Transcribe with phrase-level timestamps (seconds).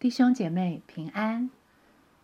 [0.00, 1.50] 弟兄姐妹平安。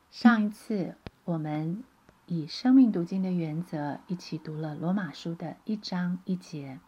[0.09, 1.83] 上一次我们
[2.27, 6.79] 以生命读经的原则一起读了罗马书的一章一节。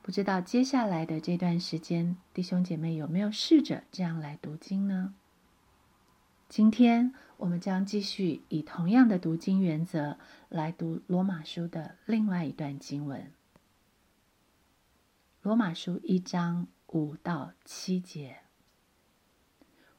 [0.00, 5.12] 不知道接下来的这段时间，弟兄姐妹有没有试着这样来读经呢？
[6.48, 10.16] 今天我们将继续以同样的读经原则
[10.48, 13.30] 来读罗马书的另外一段经文。
[15.42, 18.45] 罗马书一章五到七节。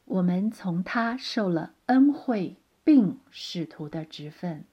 [0.08, 4.64] 我们从他受了恩惠，并使徒的职分，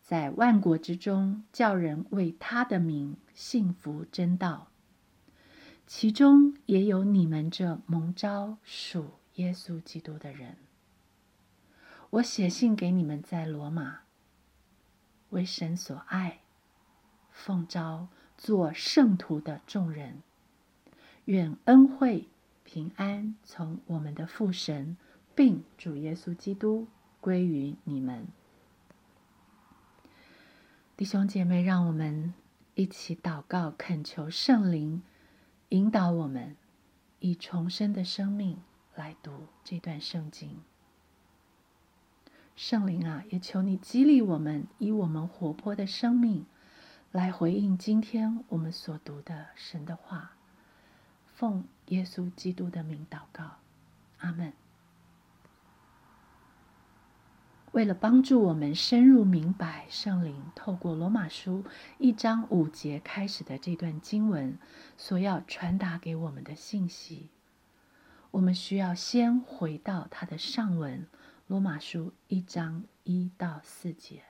[0.00, 4.68] 在万国之中叫人为他的名幸福真道，
[5.88, 10.56] 其中也有你们这蒙召属耶稣基督的人。
[12.10, 14.02] 我写信给你们在罗马，
[15.30, 16.42] 为神所爱，
[17.32, 18.06] 奉召
[18.38, 20.22] 做圣徒的众人，
[21.24, 22.28] 愿恩惠。
[22.74, 24.96] 平安从我们的父神，
[25.32, 26.88] 并主耶稣基督
[27.20, 28.26] 归于你们，
[30.96, 32.34] 弟兄姐妹，让我们
[32.74, 35.04] 一起祷告，恳求圣灵
[35.68, 36.56] 引导我们，
[37.20, 38.58] 以重生的生命
[38.96, 40.60] 来读这段圣经。
[42.56, 46.44] 圣灵啊，也求你激励我们，以我们活泼的生命
[47.12, 50.32] 来回应今天我们所读的神的话。
[51.36, 53.58] 奉耶稣基督的名祷告，
[54.18, 54.52] 阿门。
[57.72, 61.64] 为了帮助我们深入明白圣灵透过罗马书
[61.98, 64.56] 一章五节开始的这段经文
[64.96, 67.30] 所要传达给我们的信息，
[68.30, 71.08] 我们需要先回到它的上文
[71.48, 74.22] 罗马书一章一到四节。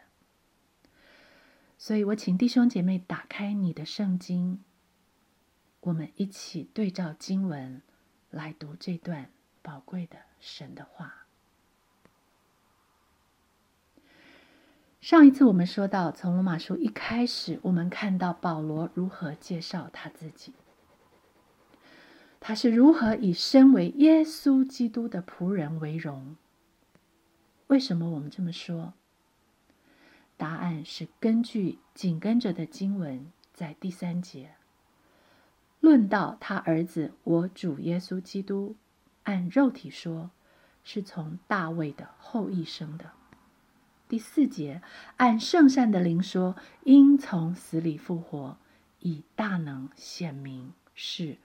[1.76, 4.60] 所以我请弟兄姐妹打开你的圣经。
[5.84, 7.82] 我们一起对照经文
[8.30, 11.26] 来读这段宝贵的神的话。
[15.02, 20.54] 上一次我们说到，从罗马书一开始，我们看到保罗如何介绍他自己，
[22.40, 26.36] 他是如何以身为耶稣基督的仆人为荣。
[27.66, 28.94] 为什么我们这么说？
[30.38, 34.54] 答案是根据紧跟着的经文，在第三节。
[35.84, 38.74] 论到他儿子，我主耶稣基督，
[39.24, 40.30] 按肉体说，
[40.82, 43.10] 是从大卫的后裔生的。
[44.08, 44.80] 第四节，
[45.18, 48.56] 按圣善的灵说，应从死里复活，
[49.00, 51.36] 以大能显明是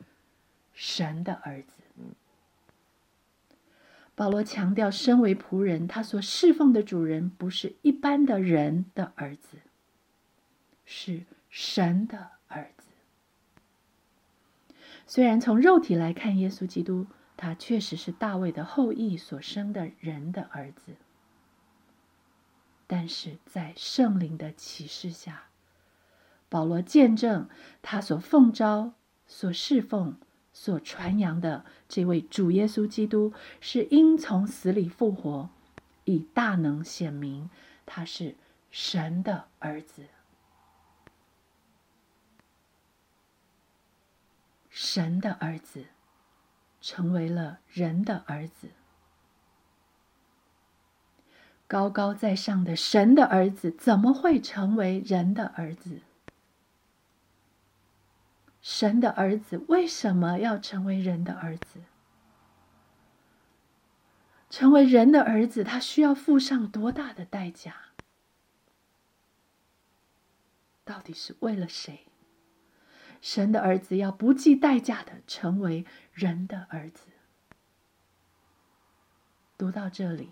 [0.74, 1.74] 神的儿子。
[4.16, 9.58] 保罗强调，身为仆人，他所侍奉的主人不是一般的人的儿子，
[10.86, 12.39] 是神的。
[15.10, 20.98] 虽然从肉体来看，耶稣基督他确实是大卫的后裔所生的人的儿子，
[22.86, 25.46] 但是在圣灵的启示下，
[26.48, 27.50] 保罗见证
[27.82, 28.94] 他所奉召、
[29.26, 30.16] 所侍奉、
[30.54, 35.50] 所传扬的这位主耶稣基督是因从死里复活，
[36.06, 37.50] 以大能显明
[37.88, 38.36] 他是
[38.70, 40.04] 神的儿子。
[44.82, 45.88] 神的儿子
[46.80, 48.70] 成为了人的儿子，
[51.68, 56.00] 高高在上的神的儿子怎么会成为人的儿子？
[58.62, 61.82] 神的儿子为什么要成为人的儿子？
[64.50, 67.76] 成为人的儿子，他需要付上多大的代价？
[70.86, 72.06] 到底是为了谁？
[73.22, 77.08] 神的儿子要不计代价的成为人的儿子。
[79.58, 80.30] 读到这里，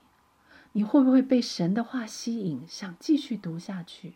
[0.72, 4.14] 你会不会被神的话吸引，想继续读下去？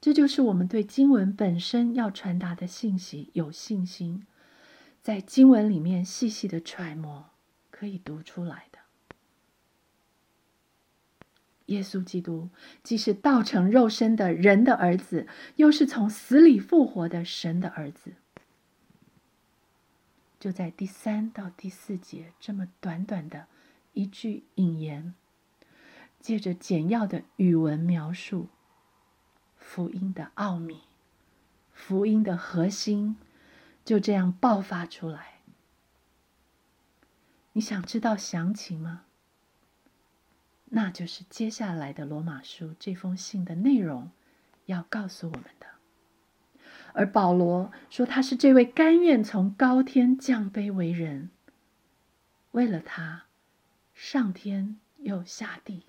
[0.00, 4.26] 这就是我们对经文本身要传达的信息有信心，
[5.02, 7.30] 在经文里面细细的揣摩，
[7.70, 8.75] 可以读出来的。
[11.66, 12.48] 耶稣基督
[12.82, 15.26] 既是道成肉身的人的儿子，
[15.56, 18.14] 又是从死里复活的神的儿子。
[20.38, 23.46] 就在第三到第四节这么短短的
[23.94, 25.14] 一句引言，
[26.20, 28.48] 借着简要的语文描述
[29.56, 30.82] 福音的奥秘、
[31.72, 33.16] 福音的核心，
[33.84, 35.40] 就这样爆发出来。
[37.54, 39.05] 你想知道详情吗？
[40.66, 44.10] 那就是接下来的罗马书这封信的内容
[44.66, 45.66] 要告诉我们的。
[46.92, 51.30] 而保罗说他是这位甘愿从高天降卑为人，
[52.52, 53.24] 为了他，
[53.94, 55.82] 上天又下地；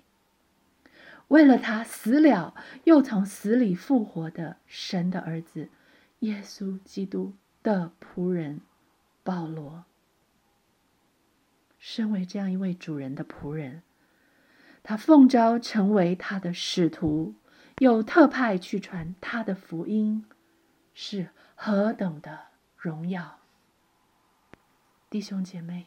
[1.28, 2.54] 为了他死了
[2.84, 5.70] 又从死里复活的神的儿子
[6.20, 8.60] 耶稣基督的仆人
[9.22, 9.86] 保罗。
[11.78, 13.82] 身为这样一位主人的仆人，
[14.82, 17.34] 他奉召成为他的使徒，
[17.78, 20.24] 又特派去传他的福音，
[20.94, 23.38] 是何等的荣耀！
[25.10, 25.86] 弟兄姐妹，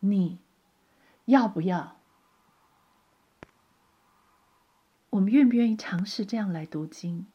[0.00, 0.38] 你
[1.26, 1.98] 要不要？
[5.10, 7.26] 我们愿不愿意尝试这样来读经？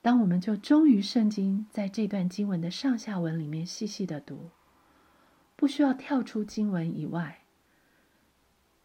[0.00, 4.50] 当我们就忠于圣经，在这段经文的上下文里面细细的读。
[5.54, 7.41] 不需要跳出经文以外，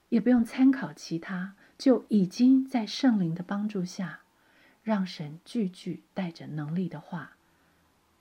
[0.10, 4.22] 也不用参考其他，就已经在圣灵的帮助下，
[4.84, 7.38] 让神句句带着能力的话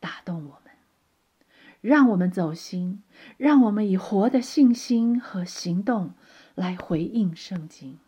[0.01, 0.73] 打动我们，
[1.81, 3.03] 让我们走心，
[3.37, 6.15] 让我们以活的信心和行动
[6.55, 7.99] 来回应圣经。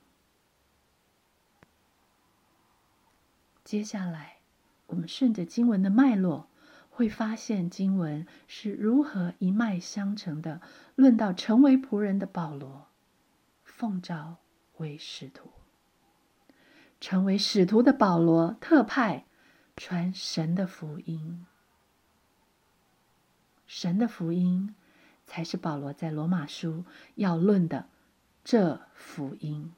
[3.64, 4.38] 接下来，
[4.86, 6.48] 我们顺着经文的脉络。
[6.90, 10.60] 会发现经文是如何一脉相承的，
[10.96, 12.87] 论到成为仆人的保罗，
[13.78, 14.38] 奉召
[14.78, 15.52] 为使徒，
[17.00, 19.24] 成为使徒的保罗特派
[19.76, 21.46] 传神的福音，
[23.68, 24.74] 神的福音
[25.24, 26.84] 才是保罗在罗马书
[27.14, 27.88] 要论的
[28.42, 29.72] 这福音。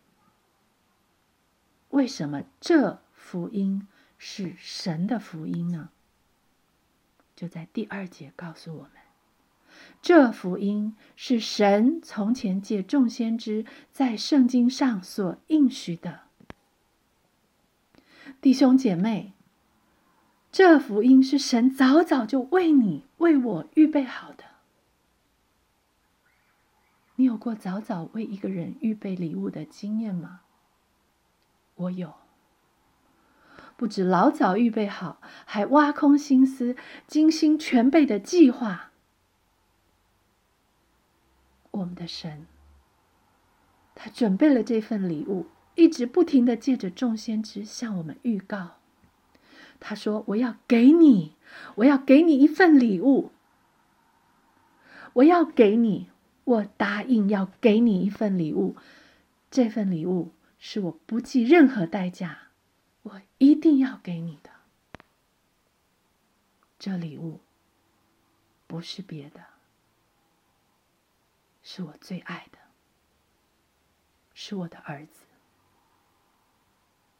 [1.91, 3.87] 为什么这福音
[4.17, 5.91] 是神的福音呢？
[7.37, 9.00] 就在第二节告诉我们，
[10.03, 16.21] 这福音是神从前借众先知在圣经上所应许的。
[18.41, 19.33] 弟兄姐妹，
[20.51, 24.45] 这福音是神早早就为你、为我预备好的。
[27.17, 30.41] 你有过早早为一个人预备礼物的经验吗？
[31.75, 32.15] 我有。
[33.77, 36.77] 不止老早预备好，还挖空心思、
[37.07, 38.90] 精心全备的计划。
[41.71, 42.47] 我们的神，
[43.95, 48.77] 他准备了这份礼物，一直不停的借着众先知向我们预告。
[49.79, 51.37] 他说：“我要给你，
[51.77, 53.33] 我要给你一份礼物，
[55.15, 56.11] 我要给你，
[56.45, 58.77] 我答应要给你一份礼物。
[59.51, 62.49] 这份礼物是我不计任何代价。”
[63.03, 64.51] 我一定要给你的
[66.79, 67.41] 这礼物，
[68.67, 69.41] 不是别的，
[71.73, 72.59] 是我最爱的，
[74.35, 75.25] 是我的儿子，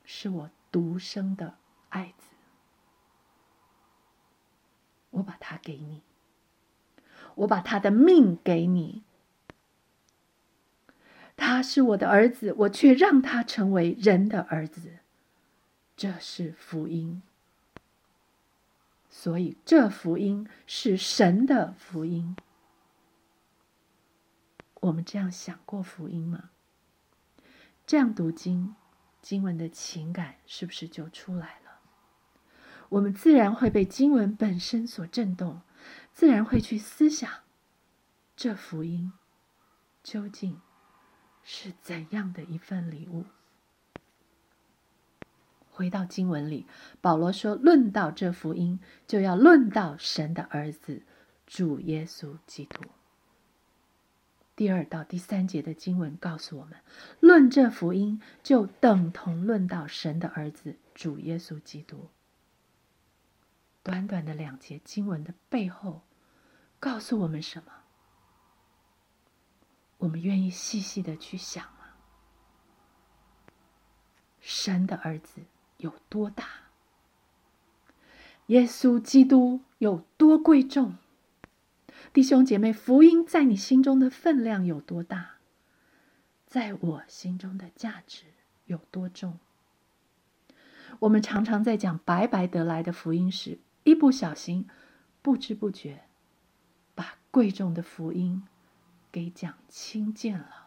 [0.05, 1.55] 是我独生的
[1.91, 2.35] 爱子。
[5.11, 6.03] 我把他给你，
[7.37, 9.05] 我把他的命给你。
[11.37, 14.99] 他是我的儿子，我却让他成为人的儿子。
[15.97, 17.23] 这是福音，
[19.09, 22.35] 所以这福音是神的福音。
[24.81, 26.51] 我们这样想过福音吗？
[27.87, 28.75] 这样读经，
[29.21, 31.81] 经文的情感是不是就出来了？
[32.89, 35.61] 我们自然会被经文本身所震动，
[36.13, 37.31] 自然会去思想，
[38.35, 39.13] 这福音
[40.03, 40.61] 究竟
[41.43, 43.27] 是怎样的一份礼物？
[45.69, 46.67] 回到经文里，
[47.01, 51.03] 保罗说：“论到这福音，就要论到神的儿子
[51.47, 52.83] 主耶稣基督。”
[54.61, 56.77] 第二到第三节的经文告诉我们，
[57.19, 62.11] 论这福音就等同论到神的儿子主耶稣基督。
[63.83, 66.03] 短短的两节经文的背后，
[66.79, 67.73] 告诉我们什么？
[69.97, 71.95] 我们愿意细细的去想吗？
[74.41, 75.41] 神的儿子。
[75.79, 76.45] 有多大？
[78.49, 80.99] 耶稣基督有多贵重？
[82.13, 85.37] 弟兄姐妹，福音在你心中的分量有多大？
[86.45, 88.25] 在我心中的价值
[88.65, 89.39] 有多重？
[90.99, 94.67] 我们常常在讲白白得来的福音时，一不小心，
[95.23, 96.03] 不知不觉，
[96.97, 98.43] 把贵重的福音
[99.13, 100.67] 给讲轻贱了。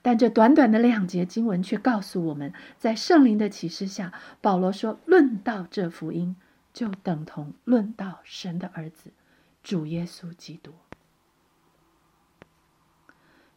[0.00, 6.34] 但这短短的两节经文却告诉我们，在圣灵的启示下，保罗说：“论到这福音，
[6.72, 9.10] 就等同论到神的儿子
[9.62, 10.74] 主耶稣基督。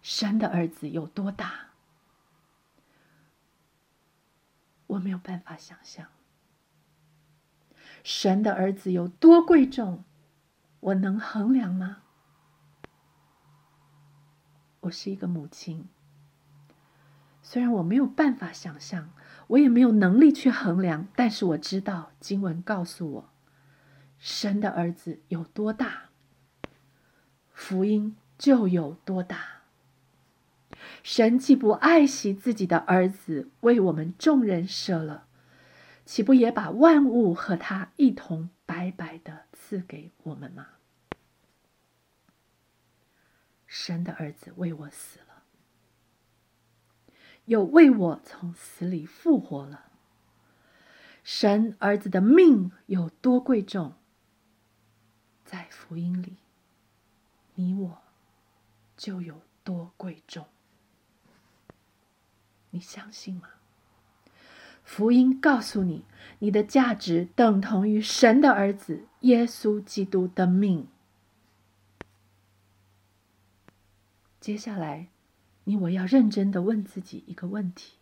[0.02, 1.70] 神的儿子有多大，
[4.86, 6.06] 我没有办法想象；
[8.04, 10.04] 神的儿子有多贵重，
[10.80, 12.04] 我能衡量吗？
[14.82, 15.90] 我是一个母亲。
[17.42, 19.12] 虽然我没有办法想象，
[19.48, 23.30] 我也没有能力去衡量，但是我知道经文告诉我，
[24.26, 26.10] 神的儿子有多大，
[27.54, 29.62] 福音就有多大。
[31.04, 35.28] 神既不爱惜自己的儿子，为我们众人舍了，
[36.08, 40.70] 岂不也把万物和他一同白白的赐给我们吗？
[43.68, 45.44] 神的儿子为我死了。
[47.46, 49.86] 又为我从死里复活了。
[51.24, 53.94] 神儿子的命有多贵重，
[55.46, 56.36] 在福音里，
[57.54, 58.02] 你我
[58.98, 60.48] 就有多贵重。
[62.72, 63.50] 你相信吗？
[64.84, 66.04] 福音告诉你，
[66.40, 70.88] 你的价值等同于神的儿子耶稣基督的命。
[74.42, 75.08] 接下来。
[75.68, 77.98] 你我要认真的问自己一个问题：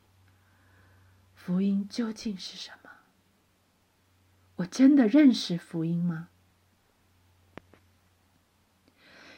[1.33, 2.89] 福音究竟是什么？
[4.57, 6.27] 我真的认识福音吗？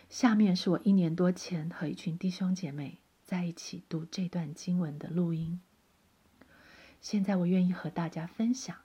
[0.09, 5.59] 下面是我一年多前和一群弟兄姐妹在一起读这段经文的录音。
[7.01, 8.75] 现在我愿意和大家分享。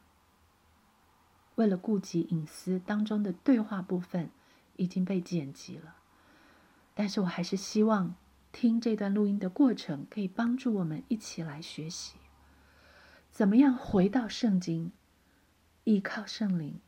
[1.55, 4.31] 为了顾及隐私，当中的对话部分
[4.77, 5.97] 已经被剪辑了，
[6.95, 8.15] 但是我还是希望。
[8.53, 12.17] 听这段录音的过程，可以帮助我们一起来学习，
[13.31, 14.91] 怎么样回到圣经，
[15.85, 16.81] 依靠圣灵，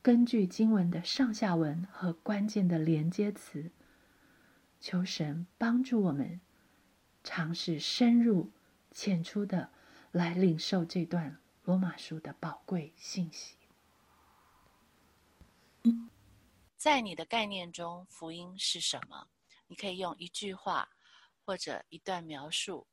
[0.00, 3.70] 根据经文的上下文和关键的连接词，
[4.80, 6.40] 求神帮助我们
[7.24, 8.52] 尝试深入
[8.92, 9.70] 浅出的
[10.12, 13.56] 来领受这段罗马书的宝贵信息。
[16.76, 19.28] 在你的概念中，福音是什么？
[19.66, 20.88] 你可以用一句话
[21.44, 22.86] 或者一段描述。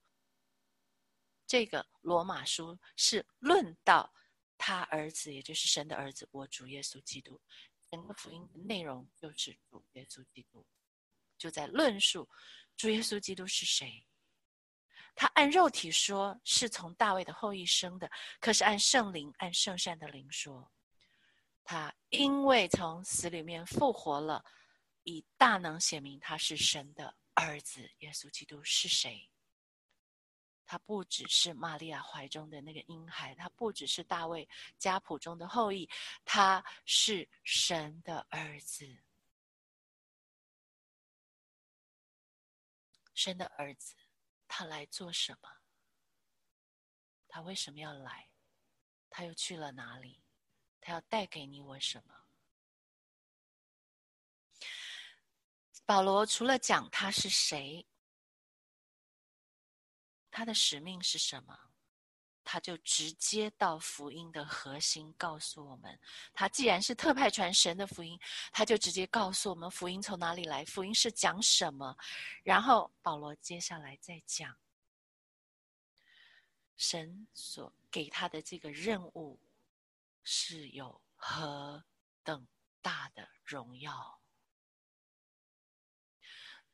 [1.45, 4.11] 这个罗马书是论到
[4.67, 7.39] 他儿子，也就是神的儿子，我主耶稣基督。
[7.91, 10.65] 整个福音的内容就是主耶稣基督，
[11.37, 12.27] 就在论述
[12.75, 14.03] 主耶稣基督是谁。
[15.13, 20.71] 他按肉体说是从大卫的后裔生的，可是按圣灵、按圣善的灵说，
[21.63, 24.43] 他因为从死里面复活了。
[25.03, 29.29] 以大能显明他是神的儿子，耶稣基督是谁？
[30.65, 35.89] 他不只是玛利亚怀中的那个婴孩，他不只是大卫家谱中的后裔，
[36.23, 39.03] 他是神的儿子。
[43.13, 43.95] 神的儿子，
[44.47, 45.49] 他来做什么？
[47.27, 48.29] 他为什么要来？
[49.09, 50.21] 他又去了哪里？
[50.81, 52.13] 他要带给你我什么？
[55.85, 57.87] 保罗除了讲他是谁，
[60.35, 61.57] 他的使命是什么，
[62.43, 65.97] 他就直接到福音的核心告诉我们：
[66.33, 68.19] 他既然是特派传神的福音，
[68.51, 71.95] 他就直接告诉我们福音从哪里来，福音是讲什么。
[72.43, 74.53] 然后保罗接下来再讲
[76.75, 79.39] 神所给他的这个任务
[80.25, 81.81] 是有何
[82.25, 82.45] 等
[82.81, 84.19] 大的荣耀。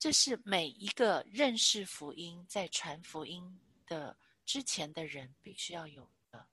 [0.01, 6.43] 这是每一个认识福音、在传福音的之前的人必须要有的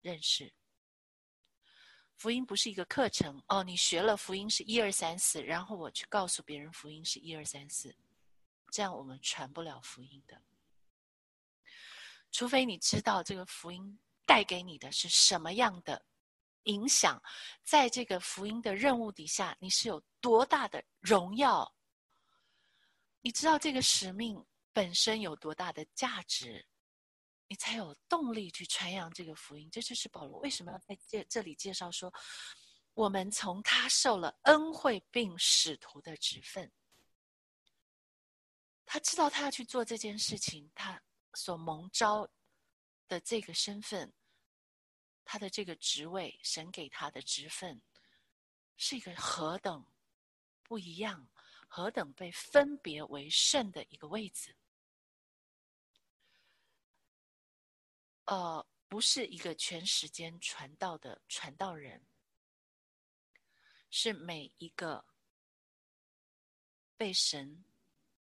[0.00, 0.50] 认识。
[2.16, 7.94] 福音不是一个课程哦，你学了福音是一二三四，然后我去告诉别人福音是一二三四，
[8.70, 10.40] 这样我们传不了福音的。
[12.32, 16.02] 除非你知道这个福音带给你的是什么样的
[16.62, 17.22] 影响，
[17.62, 21.70] 在这个福音的任务底下，你是有多大的荣耀。
[23.20, 26.66] 你知道这个使命本身有多大的价值，
[27.48, 29.68] 你才有动力去传扬这个福音。
[29.70, 32.12] 这就是保罗为什么要在这这里介绍说，
[32.94, 36.70] 我们从他受了恩惠并使徒的职分。
[38.86, 41.02] 他知道他要去做这件事情，他
[41.34, 42.26] 所蒙召
[43.06, 44.14] 的这个身份，
[45.24, 47.82] 他的这个职位，神给他的职分，
[48.76, 49.84] 是一个何等
[50.62, 51.28] 不一样。
[51.70, 54.56] 何等被分别为圣的一个位置，
[58.24, 62.04] 呃，不是一个全时间传道的传道人，
[63.90, 65.04] 是每一个
[66.96, 67.64] 被神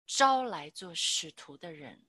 [0.07, 2.07] 招来做使徒的人，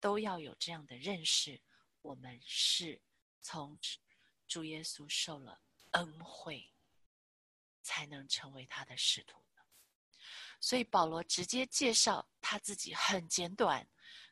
[0.00, 1.60] 都要有这样的认识：
[2.00, 3.00] 我们是
[3.42, 3.78] 从
[4.48, 5.60] 主耶稣受了
[5.92, 6.72] 恩惠，
[7.82, 9.44] 才能成为他的使徒。
[10.60, 13.86] 所以保罗直接介绍他自己很简短，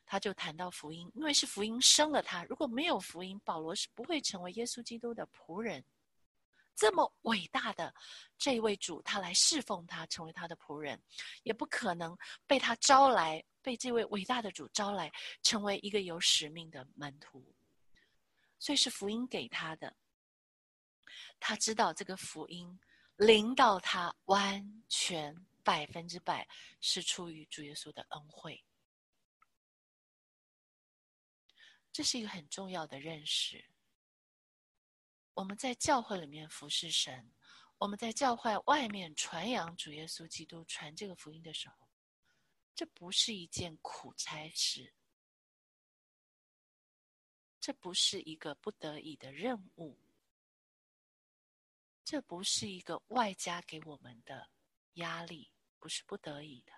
[0.05, 2.43] 他就谈到福音，因为是福音生了他。
[2.45, 5.83] 如果没有福音，保罗是不会成为耶稣基督的仆人。
[6.75, 7.93] 这么伟大的
[8.37, 11.01] 这一位主，他来侍奉他，成为他的仆人，
[11.43, 12.17] 也不可能
[12.47, 15.11] 被他招来，被这位伟大的主招来，
[15.43, 17.53] 成为一个有使命的门徒。
[18.59, 19.93] 所以是福音给他的，
[21.39, 22.79] 他知道这个福音
[23.17, 25.35] 临到他，完全
[25.69, 26.49] 百分之百
[26.81, 28.65] 是出于主耶稣的恩惠。
[31.91, 33.69] 这是一个很重要的认识。
[35.35, 37.31] 我们在教会里面服侍神，
[37.77, 41.87] 我们在教会外面传扬主耶稣基督、传这个福音的时候，
[42.73, 44.91] 这不是一件苦差事，
[47.59, 49.99] 这不是一个不得已的任务，
[52.03, 54.49] 这不是一个外加给我们的
[54.93, 56.73] 压力，不是不得已的，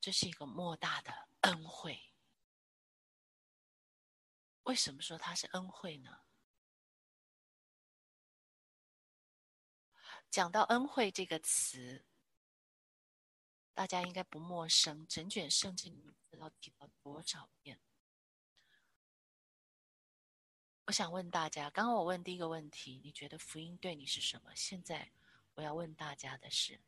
[0.00, 2.14] 这是一个莫大的恩惠。
[4.62, 6.20] 为什么说它是恩惠呢？
[10.30, 12.04] 讲到恩惠这个词，
[13.74, 15.06] 大家应该不陌生。
[15.06, 17.80] 整卷圣经里面知道提到多少遍？
[20.86, 24.54] 我想问大家，刚刚我问第一个问题，你觉得福音对你是什么？
[24.54, 25.10] 现在
[25.56, 26.80] 我要问大家的是，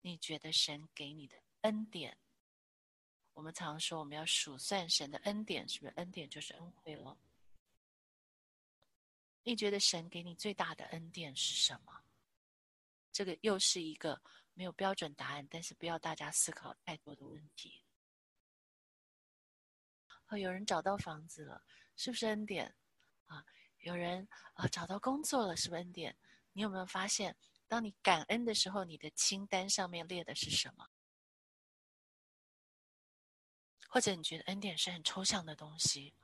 [0.00, 2.16] 你觉得神给你的恩典？
[3.34, 7.16] 我们常说我们要数算神的恩典，是不是恩典就是恩惠了？
[9.42, 12.04] 你觉得神给你最大的恩典是什么？
[13.12, 14.22] 这个又是一个
[14.54, 17.82] 没有标准答案，但是不要大家思考太多的问题。
[20.28, 21.62] 哦，有人找到房子了，
[21.96, 22.74] 是不是恩典？
[23.26, 23.44] 啊，
[23.80, 26.16] 有人啊找到工作了，是不是恩典？
[26.60, 27.34] 你有没有发现，
[27.66, 30.90] 当你感恩的时候，你的清单上面列的是什么？
[33.88, 36.14] 或者你觉得恩典是很抽象的东西？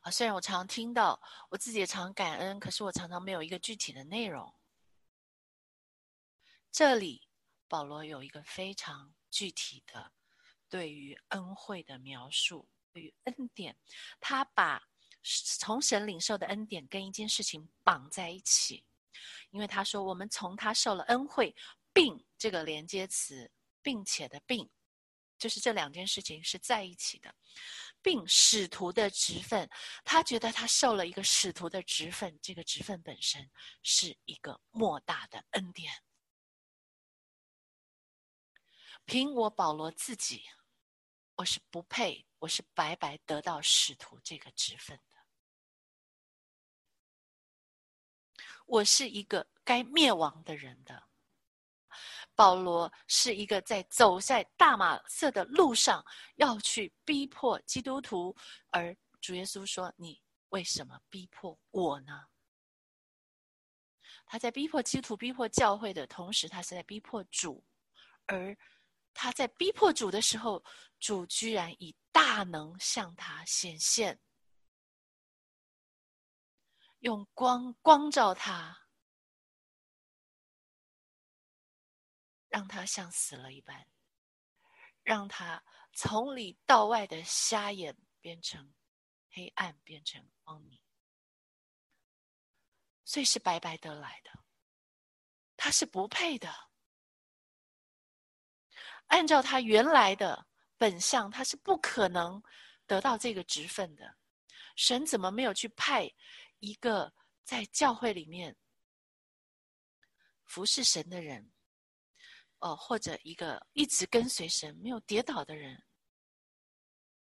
[0.00, 4.54] 啊，虽然我常听到，我自己也常感恩，可是我常常没有一个具体的内容。
[6.70, 7.28] 这里
[7.68, 10.14] 保罗有一个非常具体的
[10.70, 13.76] 对于恩惠的描述，对于恩典，
[14.20, 14.88] 他把
[15.58, 18.86] 从神领受的恩典跟一件事情绑在一起，
[19.52, 21.54] 因为他说我们从他受了恩惠，
[21.92, 24.68] 并这个连接词，并且的并，
[25.38, 27.34] 就是这两件事情是在一起的。
[28.04, 29.70] 并使徒的职分，
[30.04, 33.48] 他觉得他受了一个使徒的职分，这个职分本身
[33.84, 35.92] 是一个莫大的恩典。
[39.04, 40.42] 凭我保罗自己，
[41.36, 45.21] 我是不配，我是白白得到使徒这个职分的。
[48.72, 51.02] 我是一个该灭亡的人的。
[52.34, 56.02] 保罗是一个在走在大马色的路上
[56.36, 58.34] 要去逼迫基督徒，
[58.70, 62.24] 而主耶稣说：“你为什么逼迫我呢？”
[64.24, 67.62] 他在逼迫基督徒、逼迫教会的同时，他是在逼迫主。
[68.24, 68.56] 而
[69.12, 70.64] 他在逼迫主的时候，
[70.98, 74.18] 主居然以大能向他显现，
[77.02, 78.80] 用光光照他。
[82.48, 83.88] 让他像死了一般，
[85.02, 88.74] 让他从里到外的瞎眼变成
[89.30, 90.78] 黑暗，变成光明，
[93.06, 94.30] 所以是白白得来的。
[95.56, 96.52] 他是不配的，
[99.06, 102.42] 按照他原来的本相，他是不可能
[102.86, 104.18] 得到这个职分的。
[104.76, 106.12] 神怎么没有去派
[106.62, 108.56] 一个在教会里面
[110.44, 111.52] 服侍神的人？
[112.60, 115.84] 哦，或者一个一直跟随神没有跌倒的人，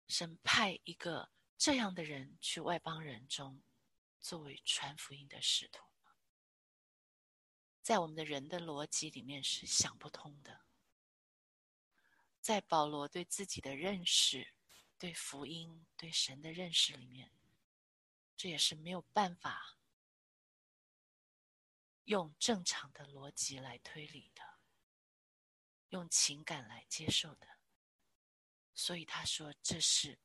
[0.07, 3.63] 神派一个这样的人去外邦人中，
[4.19, 5.83] 作为传福音的使徒，
[7.81, 10.61] 在我们的人的逻辑里面是想不通的。
[12.39, 14.53] 在保罗对自己的认识、
[14.99, 17.31] 对福音、对神的认识里面，
[18.35, 19.77] 这也是没有办法
[22.03, 24.55] 用正常的逻辑来推理的。
[25.89, 27.59] 用情感来接受的，
[28.73, 30.19] 所以他说这是，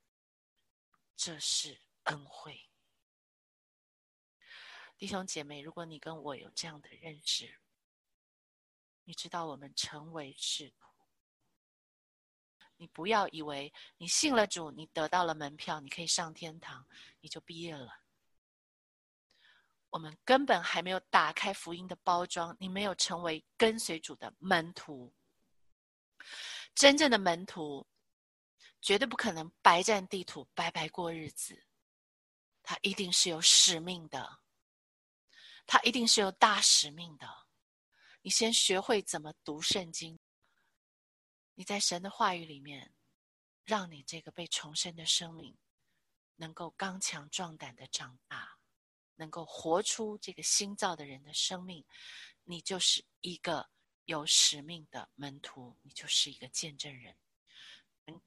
[1.15, 2.71] 这是恩惠。
[4.97, 7.61] 弟兄姐妹，如果你跟我有这样的认识，
[9.05, 10.90] 你知道我们成为使徒，
[12.81, 16.87] 你不要以为你信了主，你得到了门票，你可以上天堂，
[17.21, 18.01] 你就毕业了。
[19.91, 25.13] 我们根本还没有打开福音的包装，你没有成为跟随主的门徒。
[26.75, 27.87] 真正的门徒，
[28.81, 31.67] 绝对不可能白占地图、白白过日子。
[32.63, 34.39] 他一定是有使命的，
[35.67, 37.29] 他一定是有大使命的。
[38.23, 40.19] 你先学会怎么读圣经，
[41.61, 42.91] 你在神的话语里面，
[43.65, 45.59] 让你这个被重生的生命，
[46.37, 48.57] 能够刚强壮胆的长大。
[49.17, 51.85] 能够活出这个新造的人的生命，
[52.45, 53.69] 你就是一个
[54.07, 57.15] 有使命的门徒，你就是一个见证人。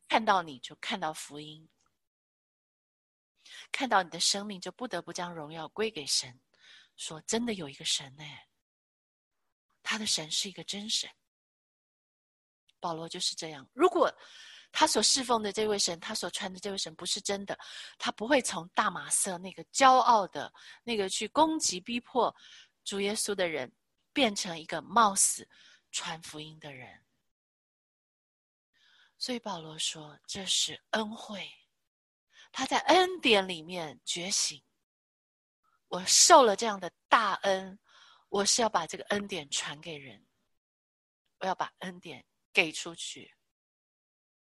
[0.07, 1.67] 看到你就看到福音，
[3.71, 6.39] 看到你的生命就不得不将荣耀归给神。
[6.97, 8.23] 说真的有一个神呢，
[9.81, 11.09] 他的神是一个真神。
[12.83, 13.65] 保罗就是这样。
[13.71, 14.13] 如果
[14.73, 17.57] 他所侍奉的这位神，他所传的这位神不是真的，
[17.97, 22.35] 他不会从大马色那个骄傲的、那个去攻击、逼迫
[22.83, 23.71] 主耶稣的人，
[24.11, 25.47] 变成一个冒死
[25.91, 27.05] 传福音的人。
[29.17, 31.49] 所以保罗说：“这是恩惠，
[32.51, 34.61] 他在恩典里面觉醒。
[35.87, 37.79] 我受了这样的大恩，
[38.27, 40.25] 我是要把这个恩典传给人，
[41.39, 43.33] 我要把恩典给出去。”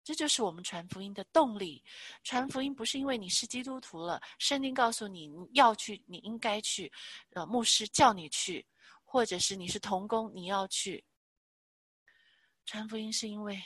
[0.02, 1.84] 这就是我们传福音的动力。
[2.24, 6.90] 传福音不是因为你是基督徒了，圣经告诉你你要去，你应该去，
[7.34, 8.66] 呃，牧师叫你去，
[9.04, 11.04] 或者是你是童工，你要去。
[12.64, 13.62] 传福音是因为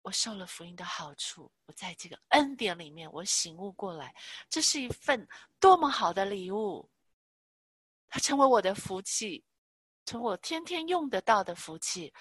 [0.00, 4.14] 我受了福音的好处，我在这个恩典里面，我醒悟过来，
[4.48, 5.28] 这是一份
[5.60, 6.90] 多么好的礼物，
[8.08, 9.44] 它成为我的福气，
[10.06, 12.12] 成为我天天用得到的福气，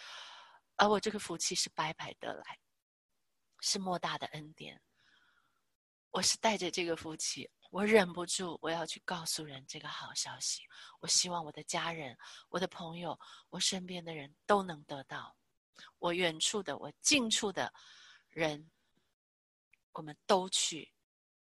[0.82, 2.60] 而我这个福气是白白得来。
[3.60, 4.82] 是莫大的恩典。
[6.10, 10.64] 我是带着这个福气，我忍不住，我要去告诉人这个好消息。
[11.00, 12.18] 我希望我的家人、
[12.50, 13.18] 我的朋友、
[13.52, 15.38] 我身边的人都能得到。
[16.00, 17.72] 我远处的、我近处的
[18.30, 18.72] 人，
[19.92, 20.92] 我们都去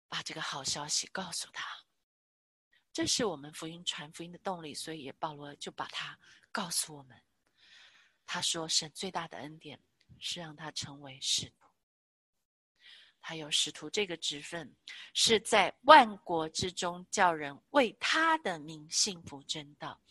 [0.09, 1.65] 把这个好消息告诉他。
[2.91, 4.75] 这是我们福音传福音的动力。
[4.75, 6.19] 所以保罗就把它
[6.51, 7.23] 告诉我们。
[8.25, 9.79] 他说：“神最大的恩典
[10.19, 11.67] 是让他成为使徒。”
[13.25, 14.75] 他有使徒这个职分，
[15.13, 20.01] 是在万国之中叫人为他的名幸福真道。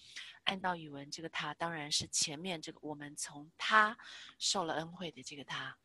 [0.45, 3.97] 按道语文，这个他当然是前面这个我们从他
[4.39, 5.79] 受了恩惠的这个他，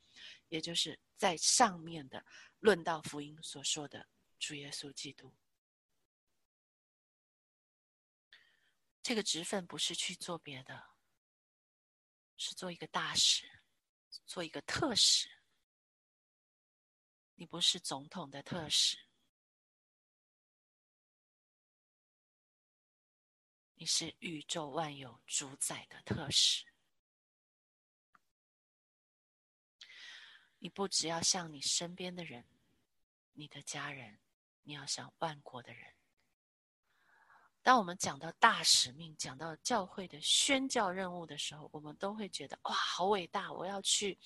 [0.47, 2.25] 也就是在上面的
[2.59, 4.07] 论道福音所说的
[4.39, 5.35] 主耶稣基督。
[9.03, 10.81] 这个职分不是去做别的，
[12.38, 13.45] 是做一个大使，
[14.26, 15.28] 做一个特使。
[17.36, 18.97] 你不是总统的特使，
[23.73, 26.65] 你是宇宙万有主宰的特使。
[30.60, 32.47] 你不只要向你身边的人、
[33.34, 34.19] 你的家人，
[34.63, 35.96] 你要向万国的人。
[37.67, 43.51] 当我们讲到大使命、讲到教会的宣教任务的时候，我们都会觉得哇，好伟大！
[43.51, 44.17] 我要去。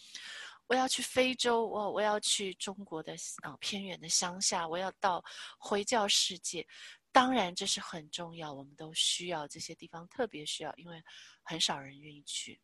[0.68, 5.26] 我要去非洲，我我要去中国的啊偏远的乡下，我要到
[5.58, 6.68] 回教世界。
[7.12, 11.04] 当然这是很重要，我们都需要这些地方，特别需要，因为
[11.42, 12.62] 很少人愿意去。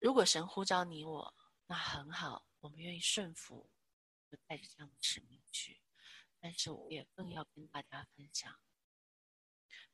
[0.00, 1.34] 如果神呼召你我，
[1.66, 3.70] 那很好，我们愿意顺服，
[4.30, 5.80] 就带着这样的使命去。
[6.38, 8.54] 但是我也更要跟大家分享，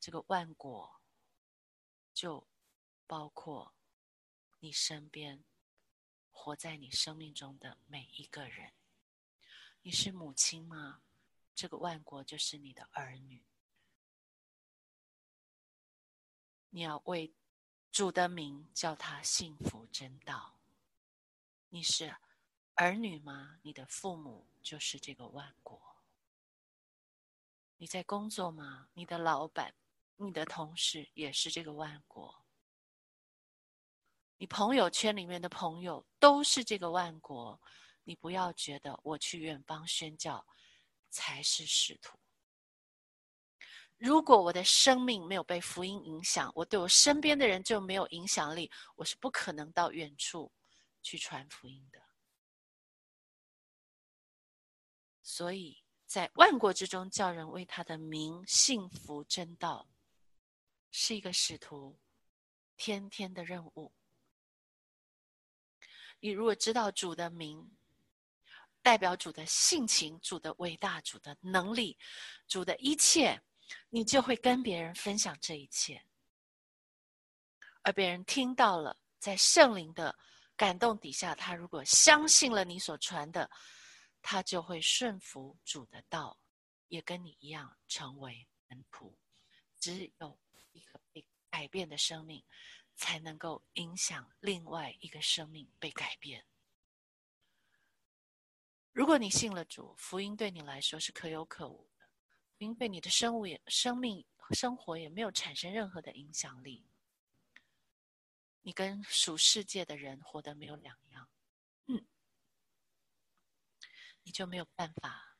[0.00, 1.00] 这个万国
[2.12, 2.48] 就
[3.06, 3.74] 包括
[4.58, 5.44] 你身边。
[6.32, 8.72] 活在你生命中的每一个人，
[9.82, 11.02] 你是母亲吗？
[11.54, 13.44] 这个万国就是你的儿女。
[16.70, 17.34] 你要为
[17.92, 20.58] 主的名叫他幸福真道。
[21.68, 22.16] 你是
[22.76, 23.58] 儿女吗？
[23.60, 25.98] 你的父母就是这个万国。
[27.76, 28.88] 你在工作吗？
[28.94, 29.74] 你的老板、
[30.22, 32.44] 你的同事也是这个万国。
[34.36, 37.60] 你朋友圈里面的朋友都是这个万国，
[38.04, 40.46] 你不要觉得我去远方宣教
[41.08, 42.18] 才是使徒。
[43.96, 50.50] 如果我的生命没有被福音影响，我对我身边的人就没有影响力，我是不可能到远处
[51.02, 52.00] 去传福音的。
[55.22, 59.86] 所以在万国之中叫人为他的名幸福真道，
[60.90, 61.98] 是一个使徒
[62.76, 63.92] 天天的任务。
[66.20, 67.76] 你如果知道主的名，
[68.82, 71.98] 代表主的性情、主的伟大、主的能力、
[72.46, 73.40] 主的一切，
[73.88, 76.02] 你就会跟别人分享这一切，
[77.82, 80.14] 而别人听到了，在圣灵的
[80.56, 83.50] 感动底下，他如果相信了你所传的，
[84.20, 86.38] 他就会顺服主的道，
[86.88, 89.16] 也跟你一样成为门徒。
[89.78, 90.38] 只有
[91.60, 92.42] 改变的生命，
[92.96, 96.46] 才能够影响另外一个生命被改变。
[98.92, 102.08] 如果你信了主，福音对你来说是可有可无的，
[102.56, 106.88] 福音对你的生物也、生命、生活也没有产生任何的影响力。
[108.62, 111.30] 你跟属世界的人活得没有两样，
[111.88, 112.06] 嗯，
[114.22, 115.36] 你就没有办法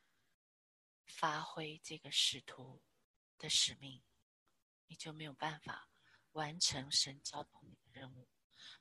[1.07, 2.83] 发挥这个使徒
[3.39, 4.03] 的使命，
[4.85, 5.87] 你就没有办法
[6.33, 8.27] 完成神交托你的任务。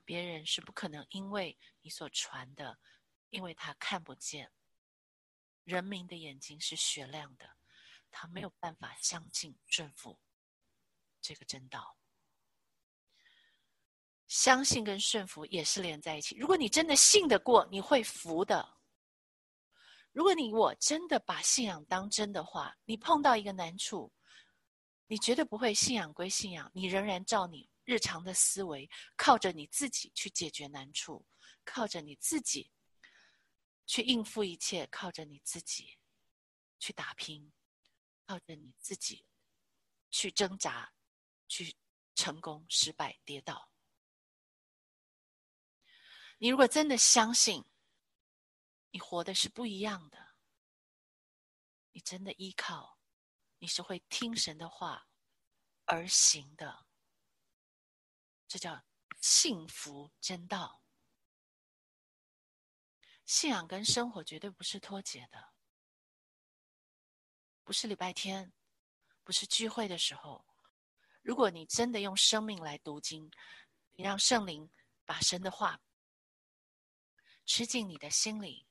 [0.04, 2.78] 别人是不可能因为你所传的，
[3.30, 4.52] 因为他看不见。
[5.64, 7.56] 人民的眼睛是雪亮的，
[8.10, 10.18] 他没有办法相信顺服
[11.20, 11.96] 这个真道。
[14.26, 16.36] 相信跟顺服也是连在一起。
[16.36, 18.78] 如果你真的信得过，你会服的。
[20.12, 24.12] 如果你我真的把信仰当真的话，你碰到一个难处，
[25.11, 31.27] 你绝对不会信仰归信仰，你仍然照你日常的思维，靠着你自己去解决难处，
[31.64, 32.70] 靠着你自己。
[33.87, 35.99] 去应付一切，靠着你自己
[36.79, 37.53] 去打拼，
[38.25, 39.27] 靠着你自己
[40.12, 40.94] 去挣扎，
[41.49, 41.75] 去
[42.14, 43.73] 成功、失败、跌倒。
[46.38, 47.64] 你如果真的相信，
[48.92, 50.37] 你活的是不一样的。
[51.90, 52.99] 你真的依靠，
[53.61, 55.09] 你是会听神的话
[55.85, 56.87] 而行的。
[58.49, 58.85] 这叫
[59.20, 60.83] 幸福真道。
[63.25, 65.53] 信仰跟生活绝对不是脱节的，
[67.62, 68.53] 不是礼拜天，
[69.23, 70.44] 不是聚会的时候。
[71.23, 73.31] 如果你真的用生命来读经，
[73.92, 74.68] 你让圣灵
[75.05, 75.81] 把神的话
[77.44, 78.66] 吃进你的心里，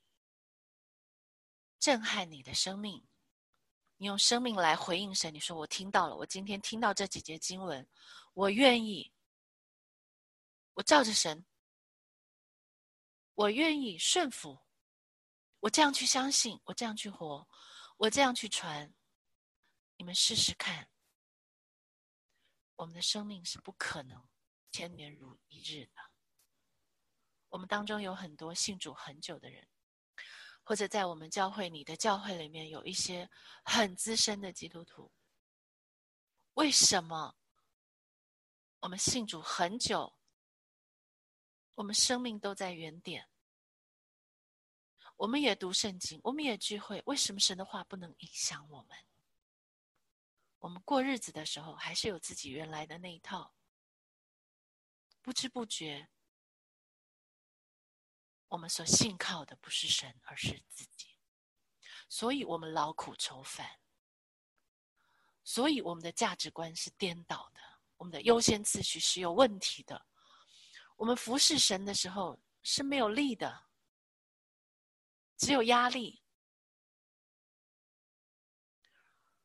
[1.78, 3.08] 震撼你的生命，
[4.00, 5.32] 你用生命来回应神。
[5.32, 7.86] 你说：“我听到了，我今天听到这几节经文，
[8.32, 9.12] 我愿意，
[10.72, 11.44] 我照着神。”
[13.36, 14.58] 我愿意顺服，
[15.60, 17.46] 我这样去相信，我这样去活，
[17.98, 18.90] 我这样去传。
[19.98, 20.88] 你们试试看，
[22.76, 24.26] 我们的生命是不可能
[24.72, 26.02] 千年如一日的。
[27.50, 29.66] 我们当中有很多信主很久的人，
[30.70, 33.28] 或者在我们教会你的教会里面有一些
[33.64, 35.10] 很资深的基督徒。
[36.54, 37.34] 为什么
[38.78, 40.16] 我们信主很久？
[41.74, 43.28] 我们生命都在原点，
[45.16, 47.02] 我们也读圣经，我们也聚会。
[47.04, 48.96] 为什么神的话不能影响我们？
[50.60, 53.52] 我们过日子的时候，还是有自己原来的那一套。
[55.20, 56.08] 不知不觉，
[58.50, 61.16] 我们所信靠的不是神，而是自己，
[62.08, 63.78] 所以我们劳苦愁烦，
[65.44, 67.60] 所以我们的价值观是颠倒的，
[67.96, 70.04] 我们的优先次序是有问题的。
[70.96, 73.68] 我们服侍神的时候是没有力的，
[75.36, 76.20] 只有压力，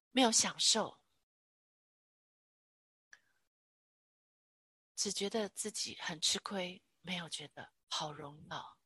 [0.10, 1.00] 没有享受，
[4.96, 8.80] 只觉得自己很吃亏，没有觉得好荣耀。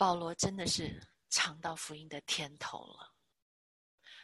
[0.00, 3.12] 保罗真的是尝到福音的甜头了。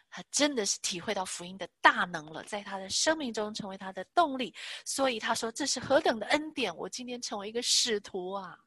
[0.09, 4.55] 他真的是体会到福音的大能了，在他的生命中成为他的动力，
[4.87, 6.75] 所以他说：“这是何等的恩典！
[6.75, 8.59] 我今天成为一个使徒啊！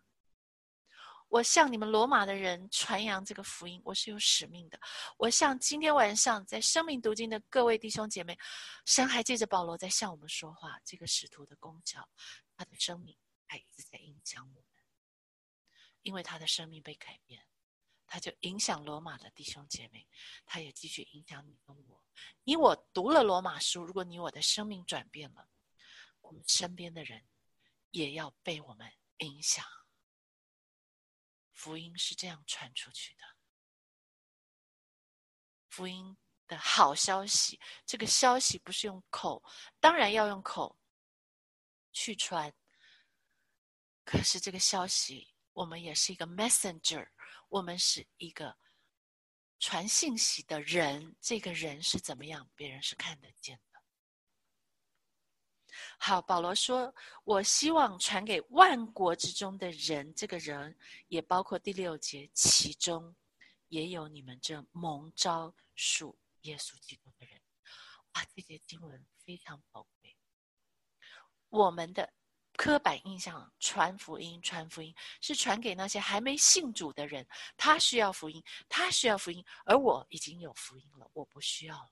[1.29, 4.79] 我向你们罗马的人传扬这个福音，我是有使命的。
[5.17, 8.37] 我向今天晚上在生命读经的各位弟兄姐妹，
[8.85, 10.79] 神还借着保罗在向我们说话。
[10.85, 12.07] 这个使徒的功效，
[12.55, 13.17] 他的生命
[13.47, 14.63] 还一直在影响我，
[16.09, 17.45] 因为他的生命被改变。”
[18.11, 20.07] 他就影响罗马的弟兄姐妹，
[20.43, 22.03] 他也继续影响你跟我。
[22.43, 25.47] 你我读了罗马书，如果你我的生命转变了，
[26.21, 27.27] 我们身边的人
[27.91, 29.63] 也要被我们影响。
[31.53, 33.23] 福音是这样传出去的。
[35.67, 36.17] 福音
[36.47, 39.43] 的好消息，这个消息不是用口，
[39.79, 40.79] 当然要用口
[41.91, 42.51] 去传。
[44.03, 47.05] 可是这个消息，我们也是一个 messenger。
[47.49, 48.55] 我们是一个
[49.59, 53.81] 传信息的人，这个人是怎么样，别人是看得见的。
[55.99, 56.95] 好，保罗说
[57.25, 60.77] ：“我希望传给万国之中的人，这个人
[61.09, 63.13] 也包括第六节，其中
[63.67, 67.41] 也有你们这蒙召属耶稣基督的人。
[68.13, 70.15] 哇，这节经文非常宝贵。
[71.49, 72.13] 我们的
[72.59, 81.91] 刻板印象，传福音，传福音是传给那些还没信主的人，他需要福音，他需要福音，而我已经有福音了，我不需要了。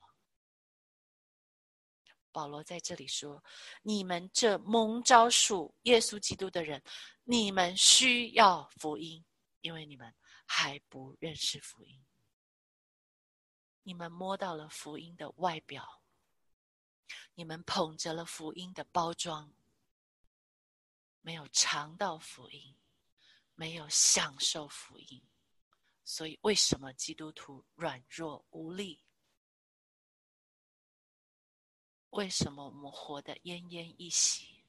[2.33, 3.41] 保罗在这里说
[3.81, 6.83] ：“你们这蒙招属耶稣基督的人，
[7.23, 9.23] 你们需要福音，
[9.61, 10.13] 因为你们
[10.45, 12.05] 还不认识福音。
[13.83, 16.01] 你们摸到了福音的外表，
[17.35, 19.49] 你们捧着了福音的包装，
[21.27, 22.73] 没有尝到福音，
[23.53, 25.21] 没有享受福音。
[26.05, 29.03] 所以，为什么基督徒软弱无力？”
[32.11, 34.63] 为什么我们活得奄奄一息？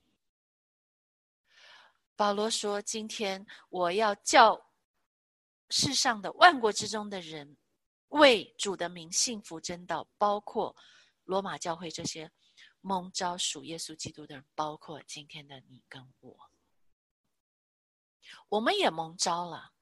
[2.16, 4.72] 保罗说：“今天我要叫
[5.70, 7.56] 世上的万国之中的人
[8.08, 10.74] 为主的名幸福真道，包括
[11.22, 12.28] 罗马教会这些
[12.80, 16.47] 蒙召属耶稣基督的人，包括今天的你跟我，
[18.48, 19.72] 我们也蒙召了。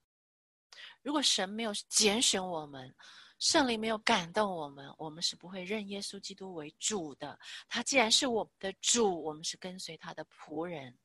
[1.03, 2.95] 如果神没有拣选我们，”
[3.39, 7.39] 圣灵没有感动我们，我们是不会认耶稣基督为主的。
[7.69, 10.99] 他既然是我们的主，我们是跟随他的仆人，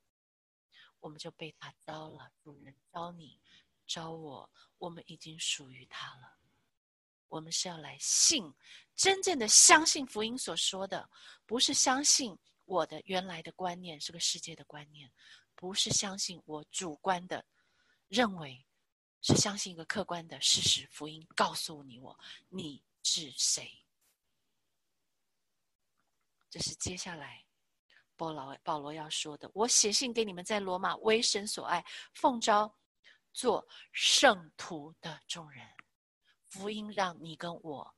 [1.02, 2.32] 我们就被他招了。
[2.42, 3.38] 主人招你，
[3.86, 6.38] 招我，我们已经属于他了。
[7.28, 8.54] 我们是要来信，
[8.96, 11.10] 真正的相信福音所说的，
[11.46, 15.12] 不是相信我的原来的观念是个世界的观念，
[15.62, 17.46] 不是相信我主观的
[18.08, 18.66] 认为。
[19.24, 22.20] 是相信一个客观的事实，福音告诉你我
[22.50, 23.72] 你是谁。
[26.50, 27.46] 这是接下来
[28.16, 29.48] 保罗保罗要说的。
[29.54, 32.76] 我写信给你们，在罗马为神所爱，奉召
[33.32, 35.70] 做圣徒的众人。
[36.48, 37.96] 福音让你跟我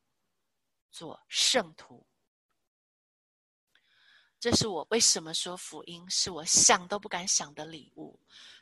[0.91, 2.06] 做圣徒。
[4.43, 8.19] 这是我为什么说福音是我想都不敢想的礼物，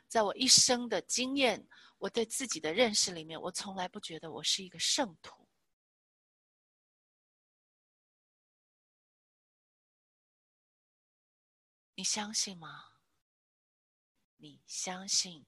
[0.07, 1.67] 在我一生的经验。
[1.97, 5.49] 我对自己的认识里面，我从来不觉得我是一个圣徒。
[11.95, 12.97] 你相信吗？
[14.37, 15.47] 你相信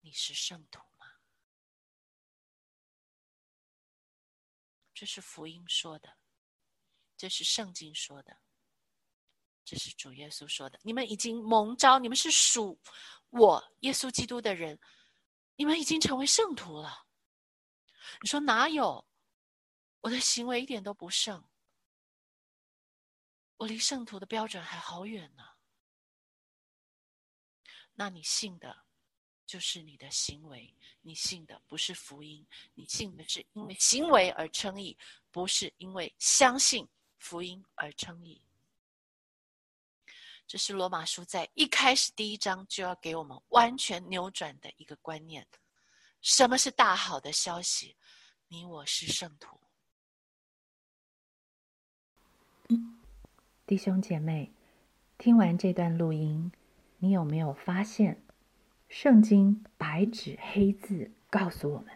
[0.00, 1.06] 你是圣徒吗？
[4.92, 6.18] 这是福音说的，
[7.16, 8.40] 这是圣经说的，
[9.66, 10.80] 这是主耶稣说的。
[10.82, 12.80] 你们已经蒙召，你们是属
[13.28, 14.80] 我耶稣基督的人。
[15.56, 17.06] 你们已经成为圣徒了。
[18.22, 19.06] 你说哪有？
[20.02, 21.44] 我的行为一点都不圣，
[23.56, 25.42] 我离圣徒的标准还好远呢。
[27.94, 28.84] 那你信的，
[29.46, 34.96] 就是你的行为；你信的不是福音，你信的是因为行为而称义，
[35.32, 36.86] 不是因为相信
[37.18, 38.40] 福音而称义。
[40.48, 45.44] 这是罗马书在一开始第一章就要给我们完全扭转的一个观念：
[46.22, 47.96] 什么是大好的消息？
[48.46, 49.58] 你我是圣徒。
[53.66, 54.52] 弟兄姐妹，
[55.18, 56.52] 听完这段录音，
[56.98, 58.22] 你有没有发现，
[58.88, 61.92] 圣经白纸黑字告诉我们，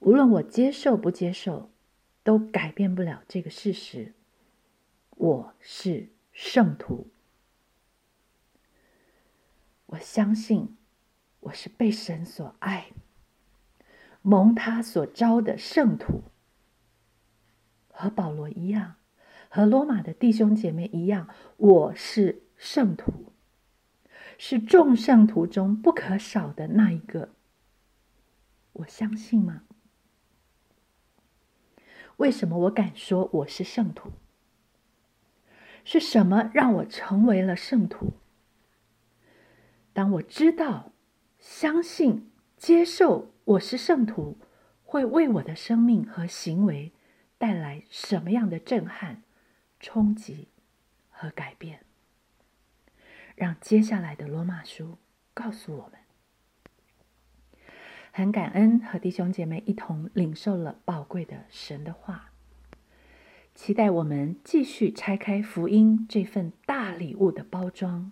[0.00, 1.70] 无论我接受不接受，
[2.22, 4.12] 都改变不了这个事实：
[5.08, 7.08] 我是圣徒。
[9.86, 10.76] 我相信，
[11.40, 12.92] 我是被神所爱、
[14.22, 16.24] 蒙他所招的圣徒，
[17.90, 18.96] 和保罗一样，
[19.48, 23.32] 和罗马的弟兄姐妹一样，我是圣徒，
[24.38, 27.30] 是众圣徒中不可少的那一个。
[28.72, 29.62] 我相信吗？
[32.16, 34.12] 为什么我敢说我是圣徒？
[35.84, 38.14] 是什么让我成为了圣徒？
[39.94, 40.90] 当我知道、
[41.38, 44.36] 相信、接受我是圣徒，
[44.84, 46.92] 会为我的生命和行为
[47.38, 49.22] 带来什么样的震撼、
[49.78, 50.48] 冲击
[51.10, 51.84] 和改变？
[53.36, 54.98] 让接下来的罗马书
[55.32, 55.92] 告诉我们。
[58.10, 62.32] 很感恩和弟兄姐妹一同领受了宝贵的神的话，
[63.54, 68.10] 期待我们继续拆开福音这份大礼物的包装。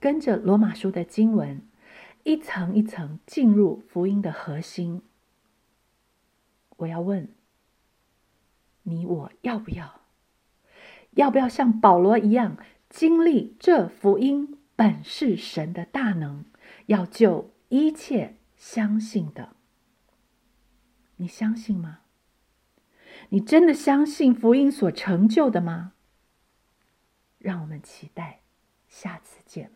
[0.00, 1.62] 跟着罗马书的经文，
[2.22, 5.02] 一层一层进入福音的核心。
[6.76, 7.28] 我要问
[8.84, 10.02] 你：我要不要？
[11.12, 12.56] 要不要像保罗一样
[12.88, 16.44] 经历这福音本是神的大能，
[16.86, 19.56] 要救一切相信的？
[21.16, 22.00] 你相信吗？
[23.30, 25.94] 你真的相信福音所成就的吗？
[27.38, 28.42] 让我们期待
[28.86, 29.72] 下次见。